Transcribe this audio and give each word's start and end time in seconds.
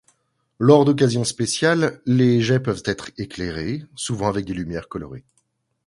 Lors 0.57 0.83
d'occasions 0.83 1.23
spéciales 1.23 2.01
les 2.07 2.41
jets 2.41 2.59
peuvent 2.63 2.81
être 2.87 3.11
éclairés, 3.19 3.83
souvent 3.95 4.29
avec 4.29 4.45
des 4.45 4.53
lumières 4.55 4.89
colorées. 4.89 5.25